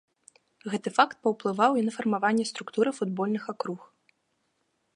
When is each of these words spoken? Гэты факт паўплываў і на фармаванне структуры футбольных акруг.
Гэты 0.75 0.89
факт 0.97 1.19
паўплываў 1.27 1.77
і 1.81 1.85
на 1.89 1.93
фармаванне 1.97 2.45
структуры 2.51 2.91
футбольных 3.01 3.43
акруг. 3.57 3.79